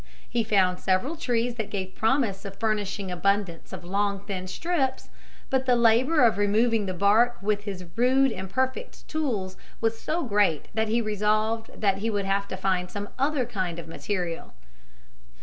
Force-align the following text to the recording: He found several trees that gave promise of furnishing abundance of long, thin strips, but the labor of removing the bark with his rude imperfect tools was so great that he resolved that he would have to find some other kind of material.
He 0.27 0.43
found 0.43 0.79
several 0.79 1.15
trees 1.15 1.53
that 1.57 1.69
gave 1.69 1.93
promise 1.93 2.43
of 2.43 2.55
furnishing 2.59 3.11
abundance 3.11 3.71
of 3.71 3.83
long, 3.83 4.19
thin 4.25 4.47
strips, 4.47 5.09
but 5.51 5.67
the 5.67 5.75
labor 5.75 6.23
of 6.23 6.39
removing 6.39 6.87
the 6.87 6.93
bark 6.95 7.37
with 7.39 7.65
his 7.65 7.85
rude 7.95 8.31
imperfect 8.31 9.07
tools 9.07 9.57
was 9.79 10.01
so 10.01 10.23
great 10.23 10.69
that 10.73 10.87
he 10.87 11.03
resolved 11.03 11.69
that 11.79 11.99
he 11.99 12.09
would 12.09 12.25
have 12.25 12.47
to 12.47 12.57
find 12.57 12.89
some 12.89 13.09
other 13.19 13.45
kind 13.45 13.77
of 13.77 13.87
material. 13.87 14.55